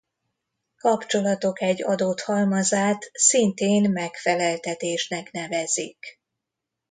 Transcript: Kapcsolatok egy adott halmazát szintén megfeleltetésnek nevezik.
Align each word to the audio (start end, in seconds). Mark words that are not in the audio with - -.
Kapcsolatok 0.77 1.61
egy 1.61 1.83
adott 1.83 2.21
halmazát 2.21 3.09
szintén 3.13 3.89
megfeleltetésnek 3.91 5.31
nevezik. 5.31 6.19